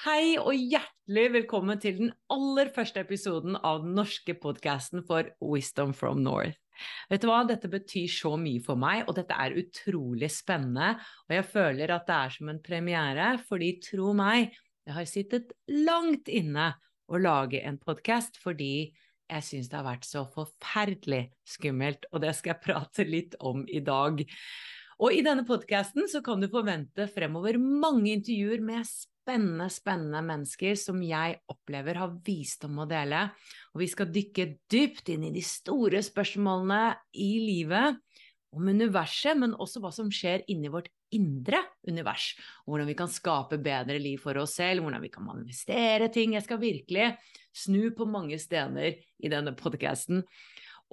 [0.00, 5.92] Hei og hjertelig velkommen til den aller første episoden av den norske podkasten for Wisdom
[5.92, 6.56] from North.
[7.10, 10.94] Vet du hva, dette betyr så mye for meg, og dette er utrolig spennende.
[11.28, 14.56] Og jeg føler at det er som en premiere, fordi tro meg,
[14.88, 16.70] jeg har sittet langt inne
[17.04, 18.72] å lage en podkast fordi
[19.28, 23.68] jeg syns det har vært så forferdelig skummelt, og det skal jeg prate litt om
[23.68, 24.24] i dag.
[25.00, 30.76] Og i denne podkasten så kan du forvente fremover mange intervjuer med spennende, spennende mennesker
[30.76, 33.22] som jeg opplever har visdom å dele.
[33.72, 36.82] Og vi skal dykke dypt inn i de store spørsmålene
[37.16, 37.96] i livet,
[38.50, 42.32] om universet, men også hva som skjer inni vårt indre univers.
[42.66, 46.34] Hvordan vi kan skape bedre liv for oss selv, hvordan vi kan manifestere ting.
[46.34, 47.12] Jeg skal virkelig
[47.56, 50.24] snu på mange stener i denne podkasten.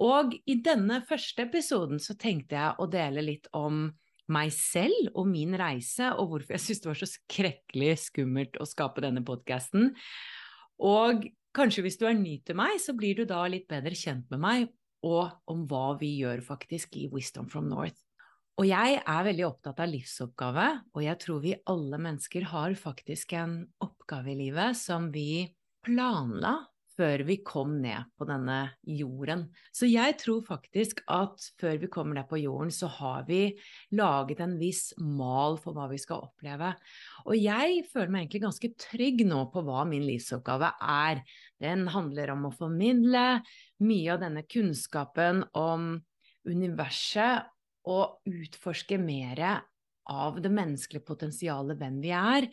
[0.04, 3.88] Og i denne første episoden så tenkte jeg å dele litt om
[4.28, 8.66] meg selv og min reise, og hvorfor jeg syntes det var så skrekkelig skummelt å
[8.68, 9.94] skape denne podkasten.
[10.84, 11.24] Og
[11.56, 14.44] kanskje hvis du er ny til meg, så blir du da litt bedre kjent med
[14.44, 14.68] meg,
[15.06, 17.98] og om hva vi gjør faktisk i Wisdom from North.
[18.58, 23.36] Og jeg er veldig opptatt av livsoppgave, og jeg tror vi alle mennesker har faktisk
[23.38, 25.46] en oppgave i livet som vi
[25.86, 26.56] planla
[26.98, 28.58] før vi kom ned på denne
[28.90, 29.44] jorden.
[29.74, 33.52] Så jeg tror faktisk at før vi kommer ned på jorden, så har vi
[33.94, 36.72] laget en viss mal for hva vi skal oppleve.
[37.28, 41.22] Og jeg føler meg egentlig ganske trygg nå på hva min livsoppgave er.
[41.62, 43.26] Den handler om å formidle
[43.86, 45.94] mye av denne kunnskapen om
[46.48, 47.46] universet
[47.88, 49.42] og utforske mer
[50.12, 52.48] av det menneskelige potensialet, hvem vi er.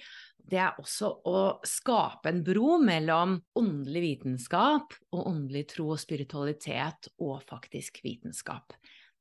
[0.45, 7.09] Det er også å skape en bro mellom åndelig vitenskap og åndelig tro og spiritualitet
[7.25, 8.75] og faktisk vitenskap.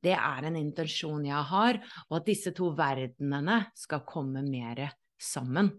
[0.04, 5.70] Det er en intensjon jeg har, og at disse to verdenene skal komme mer sammen.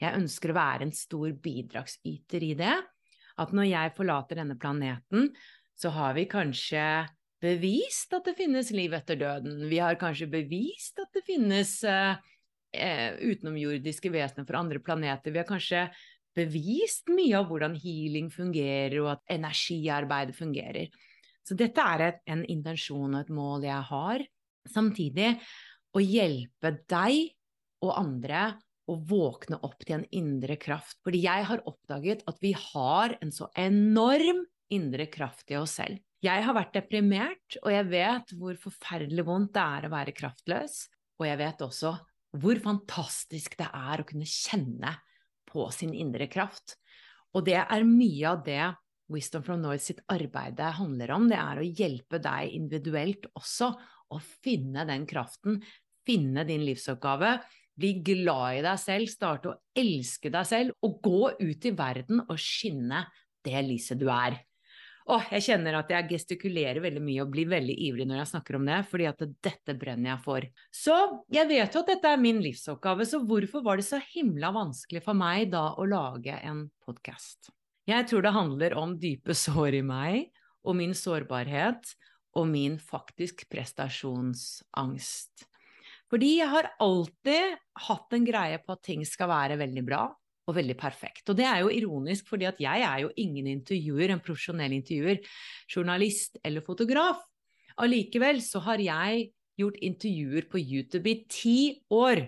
[0.00, 2.74] Jeg ønsker å være en stor bidragsyter i det.
[3.38, 5.30] At når jeg forlater denne planeten,
[5.78, 6.82] så har vi kanskje
[7.42, 9.62] bevist at det finnes liv etter døden.
[9.70, 12.18] Vi har kanskje bevist at det finnes eh,
[12.74, 15.34] eh, utenomjordiske vesener fra andre planeter.
[15.34, 15.86] Vi har kanskje
[16.38, 20.90] bevist mye av hvordan healing fungerer, og at energiarbeidet fungerer.
[21.46, 24.24] Så dette er et, en intensjon og et mål jeg har.
[24.68, 25.32] Samtidig
[25.96, 27.32] å hjelpe deg
[27.84, 28.42] og andre
[28.88, 30.98] å våkne opp til en indre kraft.
[31.04, 36.00] Fordi jeg har oppdaget at vi har en så enorm indre kraft i oss selv.
[36.24, 40.80] Jeg har vært deprimert, og jeg vet hvor forferdelig vondt det er å være kraftløs.
[41.18, 41.92] Og jeg vet også
[42.38, 44.96] hvor fantastisk det er å kunne kjenne
[45.48, 46.76] på sin indre kraft.
[47.36, 48.62] Og det er mye av det
[49.08, 51.28] Wisdom from North sitt arbeid handler om.
[51.30, 53.70] Det er å hjelpe deg individuelt også
[54.12, 55.62] å finne den kraften,
[56.04, 57.38] finne din livsoppgave,
[57.78, 62.24] bli glad i deg selv, starte å elske deg selv og gå ut i verden
[62.26, 63.06] og skinne
[63.46, 64.40] det lyset du er.
[65.08, 68.58] Åh, jeg kjenner at jeg gestikulerer veldig mye og blir veldig ivrig når jeg snakker
[68.58, 70.46] om det, fordi at dette brenner jeg for.
[70.68, 70.96] Så
[71.32, 75.00] jeg vet jo at dette er min livsoppgave, så hvorfor var det så himla vanskelig
[75.06, 77.48] for meg da å lage en podkast?
[77.88, 80.28] Jeg tror det handler om dype sår i meg,
[80.68, 81.94] og min sårbarhet,
[82.36, 85.46] og min faktisk prestasjonsangst.
[86.12, 87.56] Fordi jeg har alltid
[87.88, 90.04] hatt en greie på at ting skal være veldig bra,
[90.48, 91.26] og veldig perfekt.
[91.28, 95.20] Og det er jo ironisk, fordi at jeg er jo ingen intervjuer, en profesjonell intervjuer,
[95.68, 97.20] journalist eller fotograf.
[97.78, 99.28] Allikevel så har jeg
[99.58, 101.60] gjort intervjuer på YouTube i ti
[101.92, 102.24] år.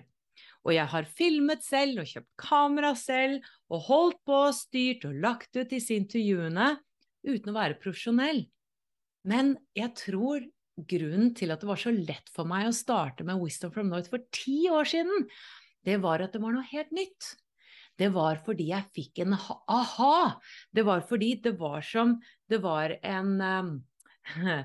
[0.61, 3.41] Og jeg har filmet selv og kjøpt kamera selv
[3.73, 6.75] og holdt på styrt og lagt ut disse intervjuene
[7.25, 8.45] uten å være profesjonell.
[9.25, 10.45] Men jeg tror
[10.89, 14.09] grunnen til at det var så lett for meg å starte med Wisdom from North
[14.13, 15.27] for ti år siden,
[15.85, 17.35] det var at det var noe helt nytt
[18.01, 20.39] det var fordi jeg fikk en aha.
[20.73, 22.15] Det var fordi det var som
[22.49, 23.75] Det var en um,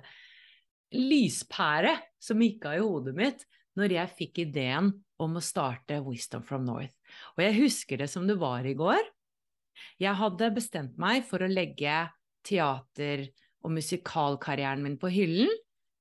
[1.13, 1.93] lyspære
[2.23, 3.45] som gikk av i hodet mitt
[3.77, 4.89] når jeg fikk ideen
[5.21, 6.95] om å starte Wisdom from North.
[7.37, 9.03] Og jeg husker det som det var i går.
[10.01, 12.07] Jeg hadde bestemt meg for å legge
[12.47, 13.29] teater-
[13.67, 15.53] og musikalkarrieren min på hyllen.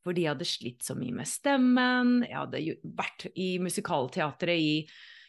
[0.06, 2.20] Fordi jeg hadde slitt så mye med stemmen.
[2.28, 2.62] Jeg hadde
[2.96, 4.76] vært i musikalteatret i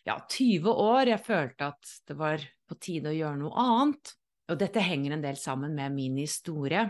[0.06, 1.10] ja, 20 år.
[1.12, 4.14] Jeg følte at det var på tide å gjøre noe annet.
[4.46, 6.86] Og dette henger en del sammen med min historie.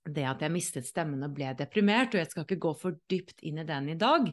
[0.00, 3.42] Det at jeg mistet stemmen og ble deprimert, og jeg skal ikke gå for dypt
[3.46, 4.30] inn i den i dag.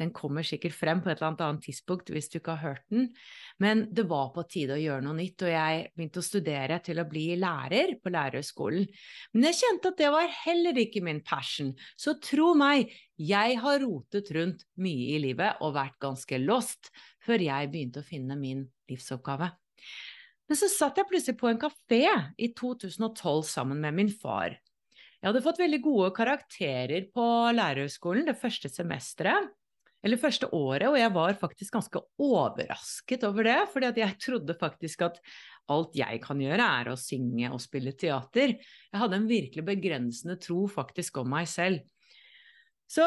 [0.00, 3.10] Den kommer sikkert frem på et eller annet tidspunkt hvis du ikke har hørt den.
[3.60, 7.02] Men det var på tide å gjøre noe nytt, og jeg begynte å studere til
[7.02, 8.88] å bli lærer på lærerskolen.
[9.34, 11.74] Men jeg kjente at det var heller ikke min passion.
[12.00, 12.88] Så tro meg,
[13.20, 16.88] jeg har rotet rundt mye i livet og vært ganske lost
[17.30, 19.52] før jeg begynte å finne min livsoppgave.
[20.50, 22.02] Men så satt jeg plutselig på en kafé
[22.34, 24.56] i 2012 sammen med min far.
[25.20, 27.24] Jeg hadde fått veldig gode karakterer på
[27.54, 29.50] lærerhøgskolen det første semesteret,
[30.00, 35.04] eller første året, og jeg var faktisk ganske overrasket over det, fordi jeg trodde faktisk
[35.04, 35.18] at
[35.70, 38.56] alt jeg kan gjøre, er å synge og spille teater.
[38.56, 41.84] Jeg hadde en virkelig begrensende tro faktisk om meg selv.
[42.90, 43.04] Så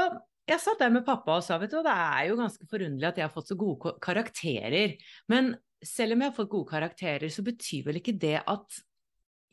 [0.50, 3.19] jeg satt der med pappa og sa vet du, det er jo ganske forunderlig at
[3.19, 4.98] jeg har fått så gode karakterer.
[5.31, 5.54] Men
[5.84, 8.80] selv om jeg har fått gode karakterer, så betyr vel ikke det at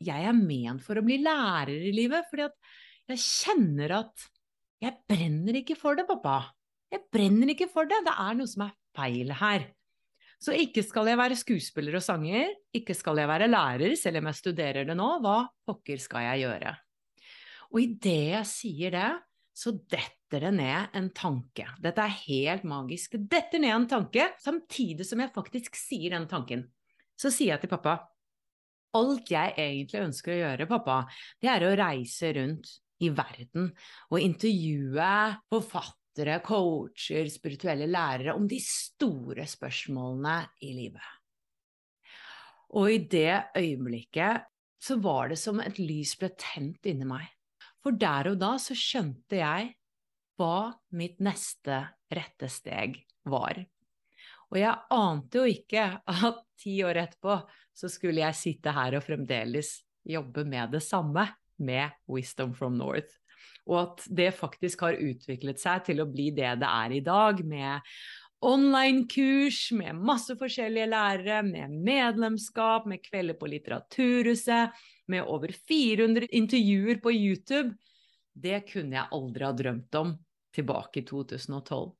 [0.01, 2.27] jeg er ment for å bli lærer i livet.
[2.27, 2.57] Fordi at
[3.13, 4.27] jeg kjenner at
[4.81, 6.41] jeg brenner ikke for det, pappa.
[6.91, 8.01] Jeg brenner ikke for det.
[8.03, 9.69] Det er noe som er feil her.
[10.41, 14.31] Så ikke skal jeg være skuespiller og sanger, ikke skal jeg være lærer, selv om
[14.31, 15.09] jeg studerer det nå.
[15.21, 16.73] Hva pokker skal jeg gjøre?
[17.71, 19.11] Og idet jeg sier det,
[19.53, 21.65] så detter det ned en tanke.
[21.83, 23.17] Dette er helt magisk.
[23.17, 26.65] Det detter ned en tanke, samtidig som jeg faktisk sier den tanken.
[27.19, 27.99] Så sier jeg til pappa
[28.97, 30.95] Alt jeg egentlig ønsker å gjøre, pappa,
[31.39, 33.69] det er å reise rundt i verden
[34.11, 35.11] og intervjue
[35.47, 40.35] forfattere, coacher, spirituelle lærere om de store spørsmålene
[40.67, 41.07] i livet.
[42.75, 44.47] Og i det øyeblikket
[44.81, 47.27] så var det som et lys ble tent inni meg.
[47.81, 49.71] For der og da så skjønte jeg
[50.39, 53.59] hva mitt neste rette steg var.
[54.51, 57.37] Og jeg ante jo ikke at ti år etterpå
[57.77, 61.27] så skulle jeg sitte her og fremdeles jobbe med det samme,
[61.61, 63.19] med Wisdom from North.
[63.69, 67.43] Og at det faktisk har utviklet seg til å bli det det er i dag,
[67.45, 67.85] med
[68.41, 74.73] online-kurs, med masse forskjellige lærere, med medlemskap, med kvelder på Litteraturhuset,
[75.11, 77.75] med over 400 intervjuer på YouTube.
[78.33, 80.13] Det kunne jeg aldri ha drømt om
[80.55, 81.91] tilbake i 2012.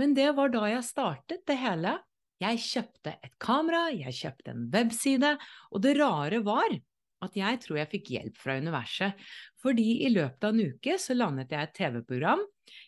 [0.00, 1.98] Men det var da jeg startet det hele.
[2.42, 5.36] Jeg kjøpte et kamera, jeg kjøpte en webside,
[5.70, 6.72] og det rare var
[7.22, 9.18] at jeg tror jeg fikk hjelp fra universet,
[9.62, 12.42] fordi i løpet av en uke så landet jeg et TV-program,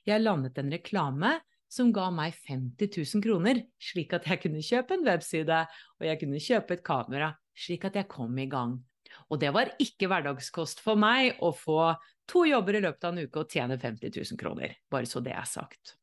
[0.09, 1.37] jeg landet en reklame
[1.71, 5.61] som ga meg 50 000 kroner, slik at jeg kunne kjøpe en webside,
[6.01, 8.77] og jeg kunne kjøpe et kamera, slik at jeg kom i gang.
[9.31, 11.95] Og det var ikke hverdagskost for meg å få
[12.31, 15.35] to jobber i løpet av en uke og tjene 50 000 kroner, bare så det
[15.37, 15.97] er sagt.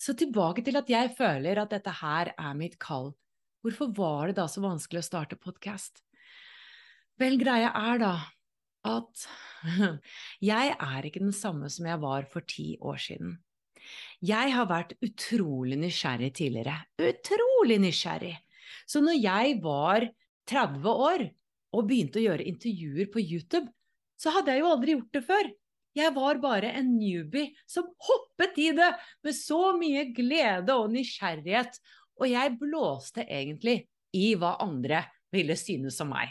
[0.00, 3.12] Så tilbake til at jeg føler at dette her er mitt kall.
[3.60, 6.00] Hvorfor var det da så vanskelig å starte podkast?
[7.20, 8.14] Vel, greia er da
[8.88, 9.26] at
[10.52, 13.34] jeg er ikke den samme som jeg var for ti år siden.
[14.24, 16.78] Jeg har vært utrolig nysgjerrig tidligere.
[17.00, 18.36] Utrolig nysgjerrig!
[18.88, 20.08] Så når jeg var
[20.48, 21.26] 30 år
[21.76, 23.68] og begynte å gjøre intervjuer på YouTube,
[24.20, 25.50] så hadde jeg jo aldri gjort det før.
[25.96, 28.90] Jeg var bare en newbie som hoppet i det
[29.26, 31.80] med så mye glede og nysgjerrighet,
[32.20, 33.80] og jeg blåste egentlig
[34.14, 36.30] i hva andre ville synes om meg.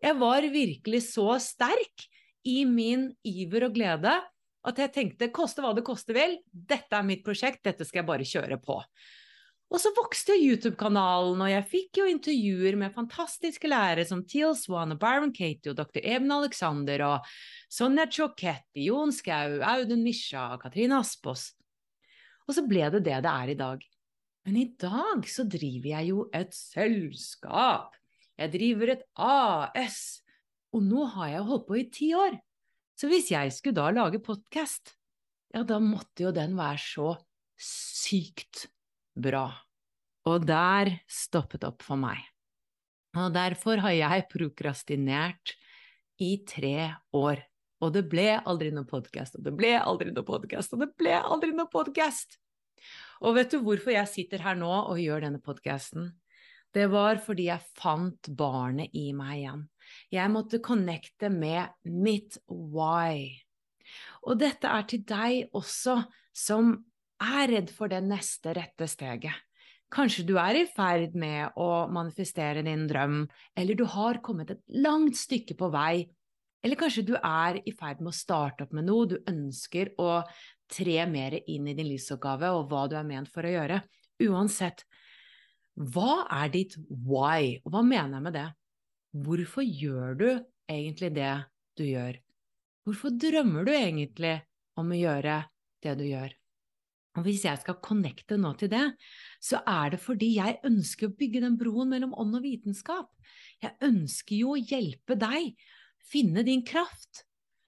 [0.00, 2.06] Jeg var virkelig så sterk
[2.48, 4.14] i min iver og glede
[4.60, 8.08] at jeg tenkte koste hva det koste vil, dette er mitt prosjekt, dette skal jeg
[8.08, 8.76] bare kjøre på.
[9.70, 14.56] Og så vokste jo YouTube-kanalen, og jeg fikk jo intervjuer med fantastiske lærere som Teal
[14.58, 16.00] Swan og Byron Katie og dr.
[16.02, 17.28] Eben Alexander og
[17.70, 21.52] Sonja Choketti, Jon Skau, Audun Misha, Katrine Aspås.
[22.48, 23.86] Og så ble det det det er i dag.
[24.48, 27.94] Men i dag så driver jeg jo et selskap.
[28.40, 30.00] Jeg driver et AS.
[30.74, 32.34] Og nå har jeg holdt på i ti år.
[32.98, 34.96] Så hvis jeg skulle da lage podkast,
[35.54, 37.14] ja, da måtte jo den være så
[37.60, 38.66] sykt
[39.22, 39.46] bra.
[40.28, 42.20] Og der stoppet opp for meg.
[43.18, 45.54] Og derfor har jeg prokrastinert
[46.22, 47.42] i tre år.
[47.80, 51.16] Og det ble aldri noe podkast, og det ble aldri noe podkast, og det ble
[51.16, 52.36] aldri noe podkast.
[53.24, 56.10] Og vet du hvorfor jeg sitter her nå og gjør denne podkasten?
[56.70, 59.64] Det var fordi jeg fant barnet i meg igjen.
[60.14, 63.26] Jeg måtte connecte med mitt why.
[64.28, 65.96] Og dette er til deg også,
[66.36, 66.76] som
[67.20, 69.36] er redd for det neste rette steget.
[69.90, 73.24] Kanskje du er i ferd med å manifestere din drøm,
[73.58, 76.06] eller du har kommet et langt stykke på vei,
[76.62, 80.20] eller kanskje du er i ferd med å starte opp med noe, du ønsker å
[80.70, 83.80] tre mer inn i din livsoppgave og hva du er ment for å gjøre.
[84.28, 84.84] Uansett,
[85.74, 88.48] hva er ditt why, og hva mener jeg med det?
[89.26, 90.28] Hvorfor gjør du
[90.70, 91.32] egentlig det
[91.80, 92.20] du gjør?
[92.86, 94.36] Hvorfor drømmer du egentlig
[94.78, 95.40] om å gjøre
[95.82, 96.39] det du gjør?
[97.18, 98.84] Og hvis jeg skal connecte nå til det,
[99.42, 103.10] så er det fordi jeg ønsker å bygge den broen mellom ånd og vitenskap.
[103.62, 105.56] Jeg ønsker jo å hjelpe deg
[106.10, 107.24] finne din kraft.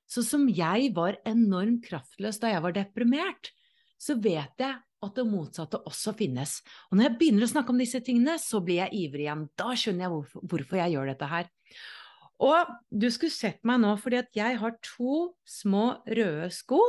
[0.07, 3.51] Så som jeg var enormt kraftløs da jeg var deprimert,
[3.99, 6.61] så vet jeg at det motsatte også finnes.
[6.91, 9.49] Og når jeg begynner å snakke om disse tingene, så blir jeg ivrig igjen.
[9.59, 11.51] Da skjønner jeg hvorfor, hvorfor jeg gjør dette her.
[12.43, 16.81] Og du skulle sett meg nå, fordi at jeg har to små røde sko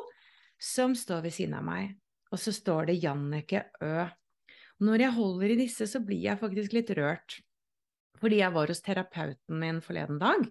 [0.62, 1.94] som står ved siden av meg.
[2.34, 4.06] Og så står det Janneke Ø.
[4.84, 7.38] Når jeg holder i disse, så blir jeg faktisk litt rørt.
[8.20, 10.48] Fordi jeg var hos terapeuten min forleden dag,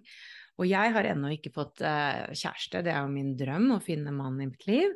[0.61, 2.83] og jeg har ennå ikke fått uh, kjæreste.
[2.85, 4.93] Det er jo min drøm å finne mannen i mitt liv.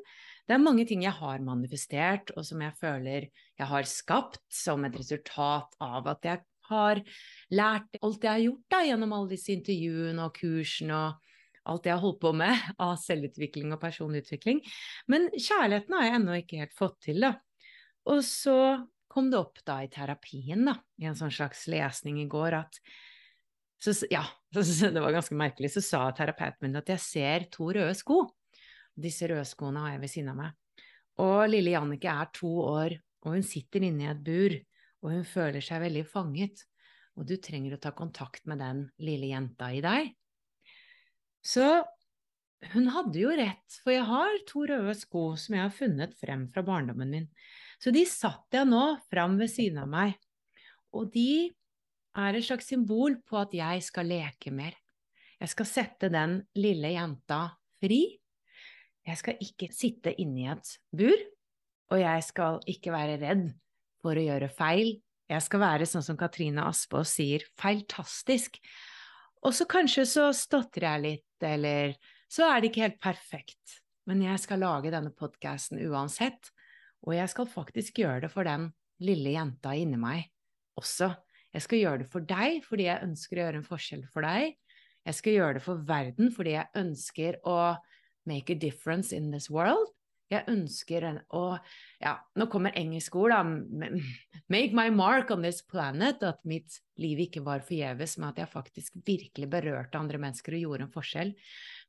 [0.48, 4.86] Det er mange ting jeg har manifestert, og som jeg føler jeg har skapt som
[4.88, 7.02] et resultat av at jeg har
[7.58, 11.27] lært alt jeg har gjort da, gjennom alle disse intervjuene og kursene og
[11.68, 14.62] alt jeg har holdt på med av selvutvikling og personlig utvikling.
[15.12, 17.36] Men kjærligheten har jeg ennå ikke helt fått til, da.
[18.08, 18.58] Og så
[19.12, 22.80] kom det opp da i terapien, da, i en sånn slags lesning i går, at
[23.84, 25.72] så, ja, det var ganske merkelig.
[25.74, 28.24] Så sa terapeuten min at jeg ser to røde sko.
[28.98, 30.56] Disse røde skoene har jeg ved siden av meg.
[31.22, 34.54] Og lille Jannicke er to år, og hun sitter inne i et bur,
[35.04, 36.64] og hun føler seg veldig fanget.
[37.18, 40.12] Og du trenger å ta kontakt med den lille jenta i deg.
[41.48, 41.68] Så
[42.74, 46.48] hun hadde jo rett, for jeg har to røde sko som jeg har funnet frem
[46.52, 47.28] fra barndommen min.
[47.80, 50.18] Så de satt jeg nå fram ved siden av meg,
[50.92, 51.54] og de
[52.18, 54.74] er et slags symbol på at jeg skal leke mer.
[55.38, 57.44] Jeg skal sette den lille jenta
[57.78, 58.02] fri,
[59.08, 61.22] jeg skal ikke sitte inni et bur,
[61.94, 63.46] og jeg skal ikke være redd
[64.04, 64.98] for å gjøre feil.
[65.32, 68.60] Jeg skal være sånn som Katrine Aspaas sier, feiltastisk.
[69.48, 71.94] Og så kanskje så stotrer jeg litt, eller
[72.28, 73.78] så er det ikke helt perfekt.
[74.08, 76.50] Men jeg skal lage denne podkasten uansett,
[77.08, 78.68] og jeg skal faktisk gjøre det for den
[79.08, 80.26] lille jenta inni meg
[80.80, 81.14] også.
[81.56, 84.58] Jeg skal gjøre det for deg fordi jeg ønsker å gjøre en forskjell for deg.
[85.08, 87.60] Jeg skal gjøre det for verden fordi jeg ønsker å
[88.28, 89.88] make a difference in this world.
[90.28, 91.06] Jeg ønsker
[91.36, 91.44] å
[92.04, 93.44] Ja, nå kommer engelsk ord, da.
[94.54, 96.24] Make my mark on this planet.
[96.24, 100.66] At mitt liv ikke var forgjeves, men at jeg faktisk virkelig berørte andre mennesker og
[100.66, 101.32] gjorde en forskjell.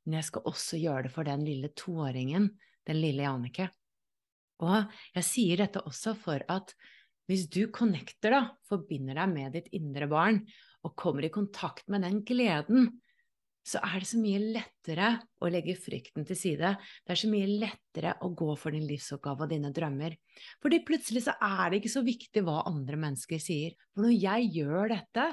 [0.07, 2.49] Men jeg skal også gjøre det for den lille toåringen,
[2.89, 3.69] den lille Jannicke.
[4.63, 6.73] Og jeg sier dette også for at
[7.29, 8.41] hvis du connecter, da,
[8.71, 10.41] forbinder deg med ditt indre barn,
[10.87, 12.89] og kommer i kontakt med den gleden
[13.69, 15.09] så er det så mye lettere
[15.45, 16.71] å legge frykten til side.
[17.05, 20.17] Det er så mye lettere å gå for din livsoppgave og dine drømmer.
[20.65, 23.77] Fordi plutselig så er det ikke så viktig hva andre mennesker sier.
[23.93, 25.27] For når jeg gjør dette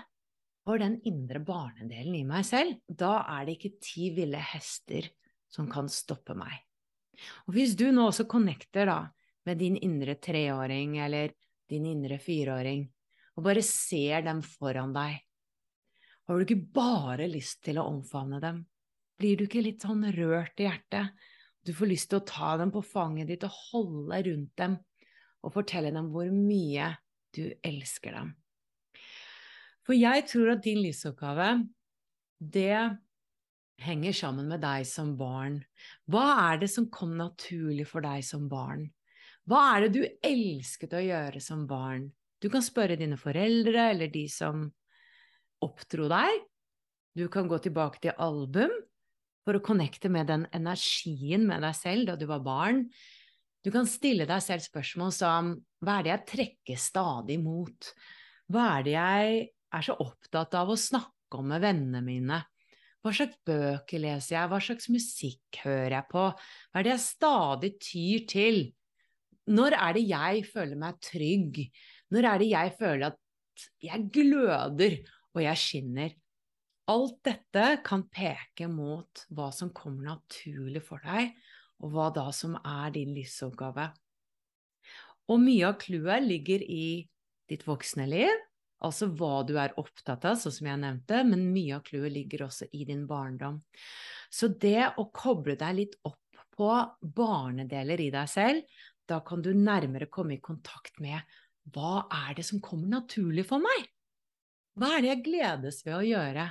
[0.66, 5.08] for den indre barnedelen i meg selv, da er det ikke ti ville hester
[5.52, 6.58] som kan stoppe meg.
[7.48, 9.00] Og hvis du nå også connecter da
[9.48, 11.32] med din indre treåring eller
[11.70, 12.84] din indre fireåring,
[13.36, 15.22] og bare ser dem foran deg,
[16.26, 18.64] har du ikke bare lyst til å omfavne dem?
[19.20, 21.14] Blir du ikke litt sånn rørt i hjertet?
[21.66, 24.76] Du får lyst til å ta dem på fanget ditt og holde rundt dem
[25.46, 26.92] og fortelle dem hvor mye
[27.36, 28.34] du elsker dem.
[29.86, 31.50] For jeg tror at din livsoppgave,
[32.42, 32.78] det
[33.86, 35.60] henger sammen med deg som barn.
[36.10, 38.88] Hva er det som kom naturlig for deg som barn?
[39.46, 42.08] Hva er det du elsket å gjøre som barn?
[42.42, 44.66] Du kan spørre dine foreldre eller de som
[45.64, 46.44] oppdro deg.
[47.16, 48.74] Du kan gå tilbake til album
[49.46, 52.86] for å connecte med den energien med deg selv da du var barn.
[53.66, 55.54] Du kan stille deg selv spørsmål som
[55.86, 57.92] hva er det jeg trekker stadig mot?
[58.52, 59.40] Hva er det jeg
[59.76, 62.42] er så opptatt av å snakke om med vennene mine?
[63.06, 66.24] Hva slags bøker leser jeg, hva slags musikk hører jeg på?
[66.34, 68.64] Hva er det jeg stadig tyr til?
[69.54, 71.60] Når er det jeg føler meg trygg?
[72.14, 74.98] Når er det jeg føler at jeg gløder
[75.36, 76.16] og jeg skinner.
[76.92, 81.34] Alt dette kan peke mot hva som kommer naturlig for deg,
[81.82, 83.90] og hva da som er din livsoppgave.
[85.34, 87.08] Og mye av clouet ligger i
[87.50, 88.44] ditt voksne liv,
[88.86, 92.46] altså hva du er opptatt av, sånn som jeg nevnte, men mye av clouet ligger
[92.46, 93.64] også i din barndom.
[94.30, 96.22] Så det å koble deg litt opp
[96.56, 96.70] på
[97.02, 98.78] barnedeler i deg selv,
[99.10, 101.20] da kan du nærmere komme i kontakt med
[101.74, 103.90] hva er det som kommer naturlig for meg?
[104.76, 106.46] Hva er det jeg gledes ved å gjøre?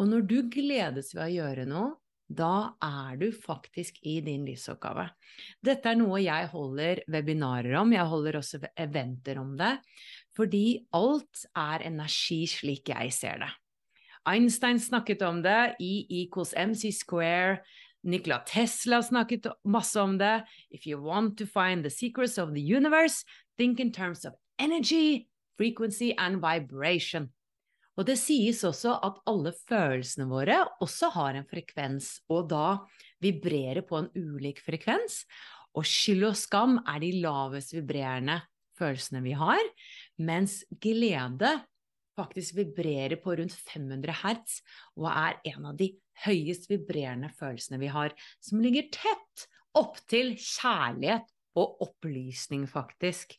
[0.00, 1.94] Og når du gledes ved å gjøre noe,
[2.26, 5.04] da er du faktisk i din livsoppgave.
[5.62, 9.76] Dette er noe jeg holder webinarer om, jeg holder også eventer om det,
[10.34, 13.52] fordi alt er energi slik jeg ser det.
[14.26, 17.60] Einstein snakket om det, i equals MC square,
[18.06, 20.44] Nikola Tesla snakket masse om det.
[20.70, 23.24] If you want to find the secrets of the universe,
[23.58, 27.28] think in terms of energy, frequency and vibration.
[27.96, 32.66] Og det sies også at alle følelsene våre også har en frekvens, og da
[33.24, 35.22] vibrerer på en ulik frekvens.
[35.76, 38.42] Og skyld og skam er de lavest vibrerende
[38.76, 39.62] følelsene vi har,
[40.20, 41.54] mens glede
[42.16, 44.60] faktisk vibrerer på rundt 500 hertz
[44.96, 45.90] og er en av de
[46.24, 53.36] høyest vibrerende følelsene vi har, som ligger tett opptil kjærlighet og opplysning, faktisk.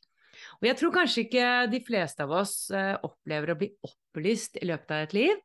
[0.59, 4.67] Og jeg tror kanskje ikke de fleste av oss eh, opplever å bli opplyst i
[4.69, 5.43] løpet av et liv,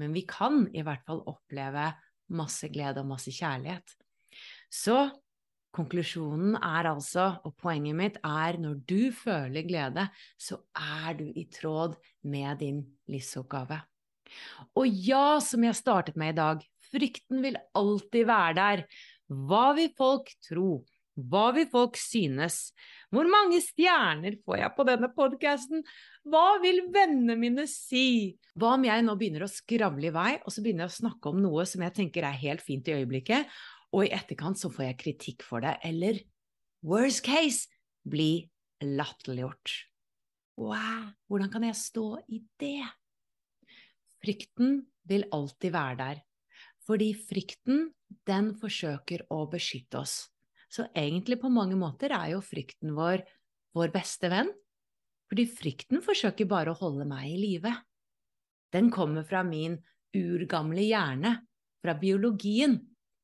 [0.00, 1.90] men vi kan i hvert fall oppleve
[2.34, 3.94] masse glede og masse kjærlighet.
[4.72, 4.96] Så
[5.74, 10.06] konklusjonen er altså, og poenget mitt er, når du føler glede,
[10.38, 11.96] så er du i tråd
[12.30, 12.80] med din
[13.10, 13.80] livsoppgave.
[14.78, 18.84] Og ja, som jeg startet med i dag, frykten vil alltid være der.
[19.28, 20.68] Hva vil folk tro?
[21.14, 22.72] Hva vil folk synes?
[23.14, 25.84] Hvor mange stjerner får jeg på denne podkasten?
[26.26, 28.34] Hva vil vennene mine si?
[28.58, 31.30] Hva om jeg nå begynner å skravle i vei, og så begynner jeg å snakke
[31.30, 33.46] om noe som jeg tenker er helt fint i øyeblikket,
[33.94, 36.18] og i etterkant så får jeg kritikk for det, eller
[36.82, 37.70] worst case,
[38.02, 38.50] bli
[38.82, 39.78] latterliggjort.
[40.58, 42.82] Wow, hvordan kan jeg stå i det?
[44.24, 46.22] Frykten vil alltid være der,
[46.84, 47.90] fordi frykten,
[48.28, 50.33] den forsøker å beskytte oss.
[50.74, 53.22] Så egentlig på mange måter er jo frykten vår
[53.74, 54.50] vår beste venn,
[55.30, 57.72] fordi frykten forsøker bare å holde meg i live.
[58.74, 59.76] Den kommer fra min
[60.14, 61.36] urgamle hjerne,
[61.82, 62.78] fra biologien,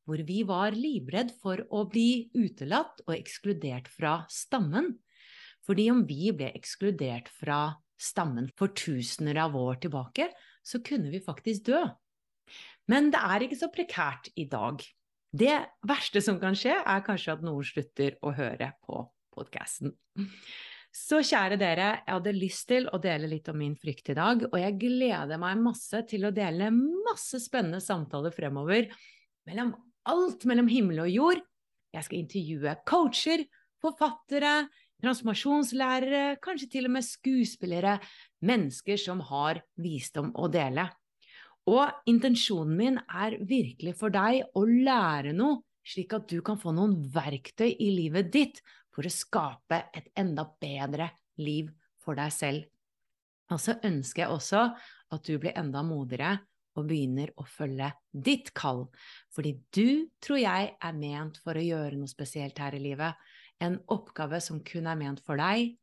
[0.06, 4.90] hvor vi var livredd for å bli utelatt og ekskludert fra stammen.
[5.66, 7.68] Fordi om vi ble ekskludert fra
[8.00, 10.30] stammen for tusener av år tilbake,
[10.66, 11.84] så kunne vi faktisk dø.
[12.90, 14.82] Men det er ikke så prekært i dag.
[15.30, 15.54] Det
[15.86, 19.94] verste som kan skje, er kanskje at noen slutter å høre på podkasten.
[20.90, 24.42] Så kjære dere, jeg hadde lyst til å dele litt om min frykt i dag,
[24.48, 28.90] og jeg gleder meg masse til å dele masse spennende samtaler fremover
[29.46, 29.70] mellom
[30.10, 31.42] alt mellom himmel og jord.
[31.94, 33.44] Jeg skal intervjue coacher,
[33.82, 34.54] forfattere,
[35.00, 37.96] transformasjonslærere, kanskje til og med skuespillere,
[38.46, 40.88] mennesker som har visdom å dele.
[41.70, 46.74] Og intensjonen min er virkelig for deg å lære noe, slik at du kan få
[46.74, 48.60] noen verktøy i livet ditt
[48.94, 51.70] for å skape et enda bedre liv
[52.02, 52.66] for deg selv.
[53.50, 54.64] Og så ønsker jeg også
[55.10, 56.36] at du blir enda modigere
[56.78, 58.84] og begynner å følge ditt kall.
[59.34, 63.18] Fordi du, tror jeg, er ment for å gjøre noe spesielt her i livet.
[63.60, 65.74] En oppgave som kun er ment for deg.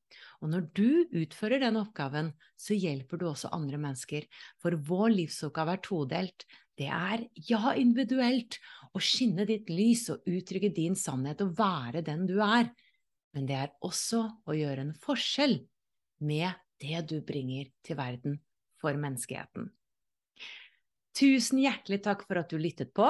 [0.42, 4.26] Og når du utfører den oppgaven, så hjelper du også andre mennesker.
[4.62, 6.48] For vår livsoppgave er todelt.
[6.78, 8.60] Det er, ja, individuelt,
[8.94, 12.70] å skinne ditt lys og uttrykke din sannhet og være den du er.
[13.34, 15.60] Men det er også å gjøre en forskjell
[16.26, 18.38] med det du bringer til verden
[18.82, 19.72] for menneskeheten.
[21.18, 23.10] Tusen hjertelig takk for at du lyttet på.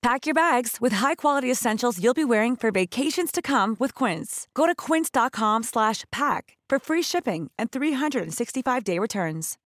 [0.00, 4.46] Pack your bags with high-quality essentials you'll be wearing for vacations to come with Quince.
[4.54, 9.58] Go to quince.com/pack for free shipping and 365-day returns.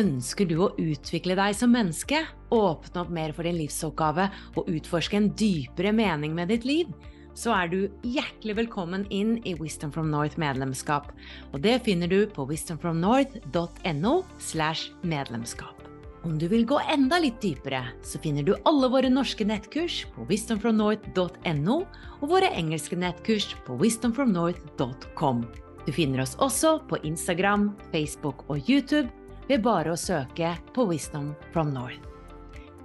[0.00, 2.20] Ønsker du å utvikle deg som menneske,
[2.54, 6.92] åpne opp mer for din livsoppgave og utforske en dypere mening med ditt liv?
[7.40, 11.08] Så er du hjertelig velkommen inn i Wisdom from North medlemskap.
[11.54, 15.76] Og det finner du på wisdomfromnorth.no slash medlemskap.
[16.20, 20.28] Om du vil gå enda litt dypere, så finner du alle våre norske nettkurs på
[20.28, 21.78] wisdomfromnorth.no
[22.20, 25.44] og våre engelske nettkurs på wisdomfromnorth.com.
[25.86, 29.08] Du finner oss også på Instagram, Facebook og YouTube
[29.48, 32.04] ved bare å søke på Wisdom from North.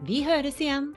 [0.07, 0.93] Vi høres igjen!